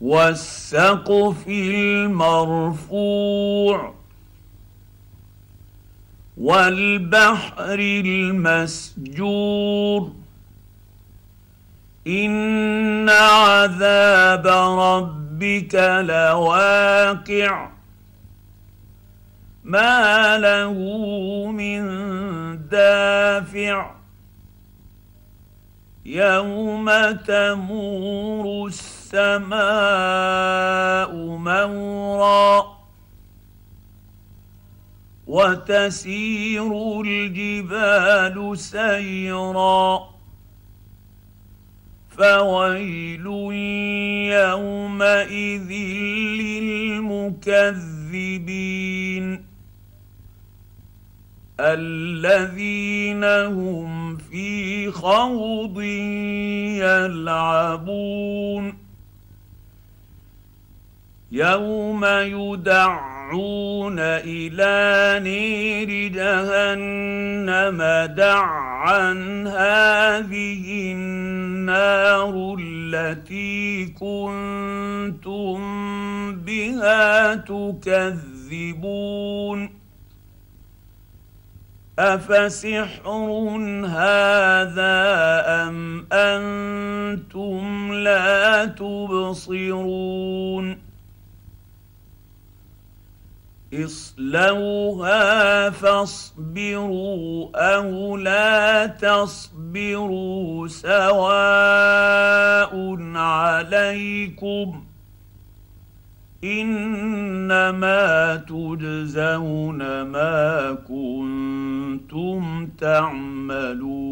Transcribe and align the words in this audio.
والسقف 0.00 1.48
المرفوع 2.28 3.00
والبحر 6.36 7.78
المسجور 8.04 10.12
إن 12.06 13.08
عذاب 13.08 14.46
ربك 14.78 15.74
لواقع 16.04 17.70
ما 19.64 20.38
له 20.38 20.72
من 21.52 21.82
دافع 22.68 23.90
يوم 26.04 26.90
تمور 27.12 28.66
السماء 28.66 28.99
مورا 31.38 32.80
وتسير 35.26 37.00
الجبال 37.00 38.58
سيرا 38.58 40.10
فويل 42.10 43.26
يومئذ 44.32 45.72
للمكذبين 47.00 47.90
الذين 51.60 53.24
هم 53.24 54.16
في 54.16 54.90
خوض 54.90 55.80
يلعبون 57.40 58.79
يوم 61.32 62.04
يدعون 62.04 63.96
إلى 63.98 65.20
نير 65.22 66.12
جهنم 66.12 67.78
دعا 68.16 69.12
هذه 69.46 70.92
النار 70.92 72.56
التي 72.60 73.86
كنتم 73.86 75.60
بها 76.34 77.34
تكذبون 77.34 79.00
افسحر 81.98 83.08
هذا 83.86 84.94
ام 85.46 86.06
أنتم 86.12 87.92
لا 87.92 88.64
تبصرون 88.64 90.00
اصلوها 93.74 95.70
فاصبروا 95.70 97.50
أو 97.54 98.16
لا 98.16 98.86
تصبروا 98.86 100.68
سواء 100.68 101.12
عليكم 103.16 104.84
انما 106.44 108.36
تجزون 108.36 110.02
ما 110.02 110.72
كنتم 110.88 112.66
تعملون 112.80 114.10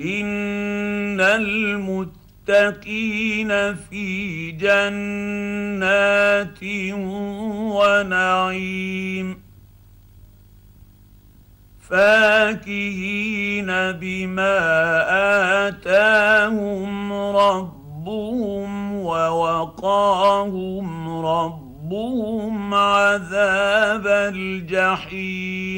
ان 0.00 1.20
المتقين 2.48 3.74
في 3.74 4.50
جنات 4.52 6.08
ونعيم 7.76 9.42
فاكهين 11.80 13.66
بما 13.92 14.58
اتاهم 15.68 17.12
رب 17.12 17.78
ربهم 18.08 18.94
ووقاهم 19.04 20.86
ربهم 21.26 22.74
عذاب 22.74 24.06
الجحيم 24.06 25.77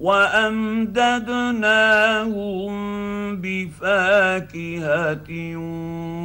وأمددناهم 0.00 1.06
بفاكهة 3.36 5.56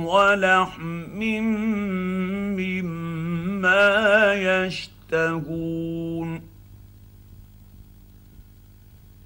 ولحم 0.05 1.23
مما 2.59 4.33
يشتهون. 4.33 6.51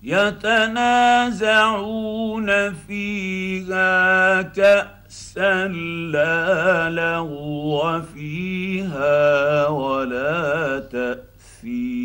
يتنازعون 0.05 2.73
فيها 2.73 4.41
كأسا 4.41 5.67
لا 6.13 6.89
لغو 6.89 8.01
فيها 8.01 9.67
ولا 9.67 10.79
تأثيم 10.79 12.04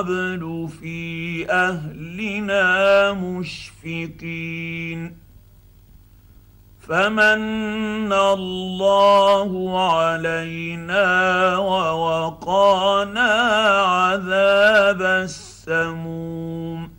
قبل 0.00 0.68
في 0.80 1.50
أهلنا 1.50 3.12
مشفقين. 3.12 5.16
فمن 6.80 8.12
الله 8.12 9.80
علينا 9.92 11.56
ووقانا 11.56 13.32
عذاب 13.80 15.02
السموم. 15.02 16.90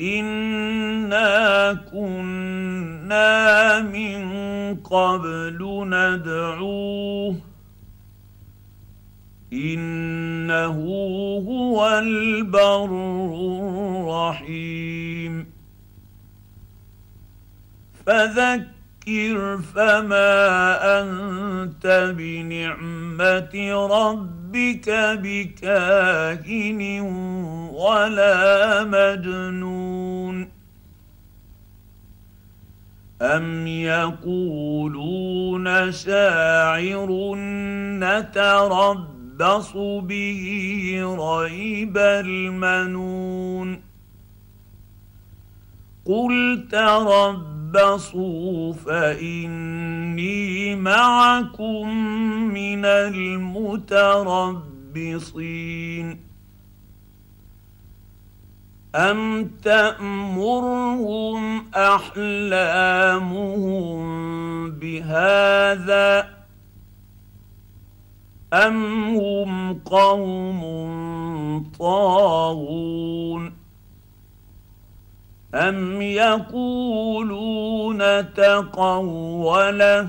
إنا 0.00 1.72
كنا 1.92 3.80
من 3.80 4.30
قبل 4.76 5.86
ندعوه. 5.86 7.36
انه 10.66 11.44
هو 11.48 11.98
البر 11.98 12.90
الرحيم 14.30 15.46
فذكر 18.06 19.58
فما 19.74 21.00
انت 21.00 22.12
بنعمه 22.16 23.86
ربك 23.90 24.90
بكاهن 25.22 27.00
ولا 27.72 28.84
مجنون 28.84 30.48
ام 33.22 33.66
يقولون 33.66 35.12
شاعر 35.92 37.34
نتربص 39.40 40.00
به 40.00 41.16
ريب 41.18 41.96
المنون 41.96 43.80
قل 46.04 46.66
تربص 46.72 47.60
تربصوا 47.72 48.72
فاني 48.72 50.76
معكم 50.76 51.88
من 52.54 52.84
المتربصين 52.84 53.90
ام 58.94 59.50
تامرهم 59.64 61.64
احلامهم 61.74 63.20
بهذا 64.70 66.39
ام 68.52 69.14
هم 69.16 69.74
قوم 69.74 70.60
طاغون 71.78 73.52
أم 75.54 76.02
يقولون 76.02 77.98
تقوله 78.34 80.08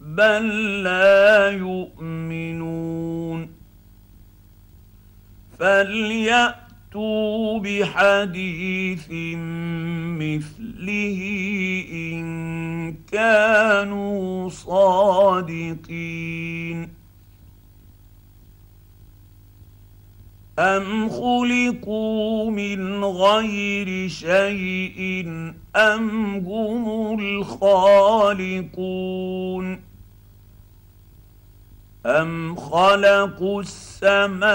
بل 0.00 0.82
لا 0.82 1.50
يؤمنون 1.50 3.48
فليأتوا 6.92 7.58
بحديث 7.58 9.08
مثله 10.20 11.20
إن 11.92 12.94
كانوا 13.12 14.48
صادقين. 14.48 15.82
أم 20.58 21.08
خلقوا 21.08 22.50
من 22.50 23.04
غير 23.04 24.08
شيء 24.08 25.26
أم 25.76 26.36
هم 26.36 27.18
الخالقون. 27.20 28.62
أم 32.06 32.56
خلقوا 32.56 33.60
السماوات 33.60 34.46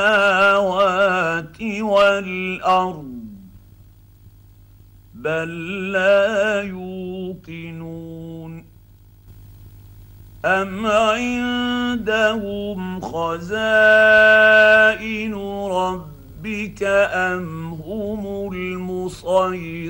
والأرض 1.81 3.17
بل 5.13 5.91
لا 5.91 6.61
يوقنون 6.61 8.65
أم 10.45 10.85
عندهم 10.85 13.01
خزائن 13.01 13.47
ربك 15.71 16.83
أم 17.13 17.73
هم 17.73 18.53
المسيطرون 18.53 19.88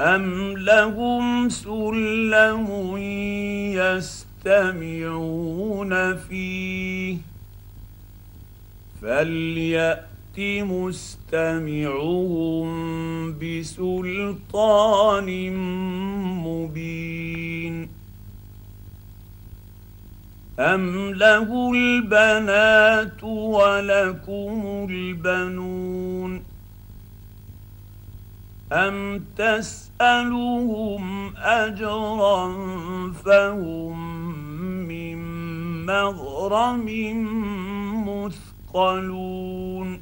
أم 0.00 0.58
لهم 0.58 1.48
سلم 1.48 2.96
يستمعون 4.46 6.16
فيه 6.16 7.16
فليأت 9.02 10.38
مستمعهم 10.38 12.08
بسلطان 13.38 15.28
مبين 16.46 17.88
أم 20.58 21.10
له 21.14 21.72
البنات 21.74 23.24
ولكم 23.24 24.86
البنون 24.90 26.47
أم 28.72 29.24
تسألهم 29.36 31.36
أجرا 31.36 32.52
فهم 33.12 33.98
من 34.88 35.18
مغرم 35.86 36.86
مثقلون 38.08 40.00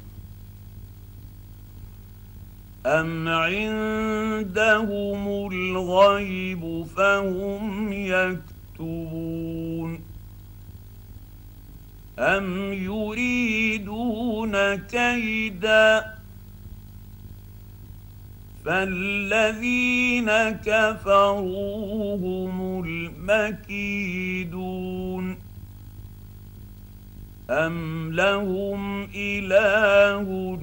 أم 2.85 3.27
عندهم 3.27 5.27
الغيب 5.51 6.85
فهم 6.95 7.93
يكتبون 7.93 9.99
أم 12.19 12.73
يريدون 12.73 14.75
كيدا 14.75 16.16
فالذين 18.67 20.31
كفروا 20.65 22.15
هم 22.17 22.83
المكيدون 23.63 25.37
أم 27.49 28.11
لهم 28.11 29.07
إله 29.15 30.57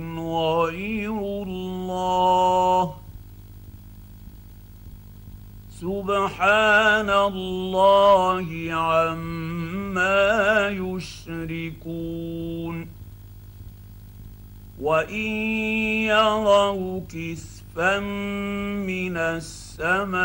غير 0.65 1.43
الله؟ 1.43 2.95
سبحان 5.81 7.11
الله 7.11 8.47
عما 8.71 10.69
يشركون 10.69 12.25
وإن 14.81 15.31
يروا 16.05 17.01
كسفا 17.75 17.99
من 18.87 19.17
السماء 19.17 20.19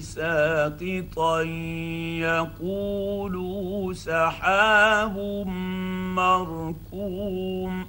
ساقطا 0.00 1.42
يقولوا 2.20 3.92
سحاب 3.92 5.16
مركوم 6.16 7.86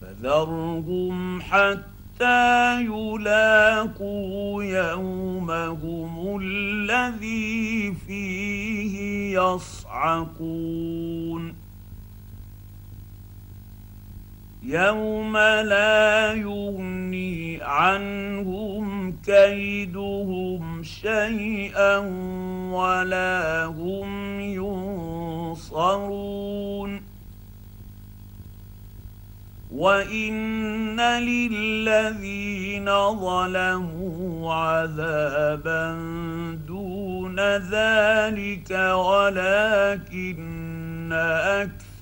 فذرهم 0.00 1.42
حتى 1.42 2.80
يلاقوا 2.80 4.64
يومهم 4.64 6.40
الذي 6.42 7.94
فيه 8.06 8.94
يصعقون 9.40 10.80
يوم 14.70 15.36
لا 15.36 16.32
يغني 16.32 17.58
عنهم 17.62 19.12
كيدهم 19.26 20.82
شيئا 20.82 21.98
ولا 22.70 23.64
هم 23.64 24.40
ينصرون 25.60 27.02
وان 29.74 31.00
للذين 31.00 32.86
ظلموا 33.14 34.54
عذابا 34.54 35.92
دون 36.68 37.40
ذلك 37.56 38.70
ولكن 38.94 40.40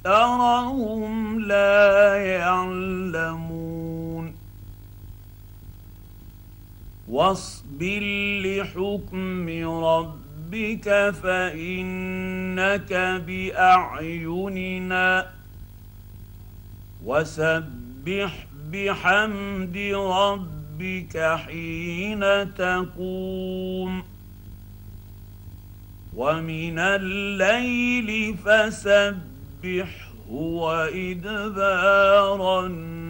أكثرهم 0.06 1.40
لا 1.40 2.16
يعلمون. 2.16 4.34
واصبر 7.08 8.00
لحكم 8.44 9.48
ربك 9.84 11.14
فإنك 11.22 12.92
بأعيننا. 13.26 15.30
وسبح 17.04 18.46
بحمد 18.72 19.76
ربك 19.94 21.36
حين 21.46 22.54
تقوم. 22.54 24.02
ومن 26.16 26.78
الليل 26.78 28.36
فسبحه 29.62 29.88
وادبار 30.30 31.60
النار 32.66 33.07